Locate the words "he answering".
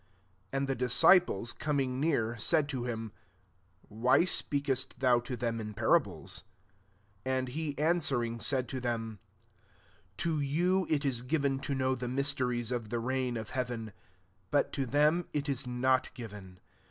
7.49-8.39